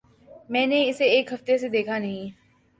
[0.49, 2.29] میں نے اسے ایک ہفتے سے دیکھا نہیں۔